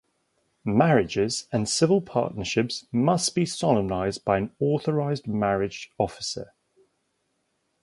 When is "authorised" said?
4.59-5.27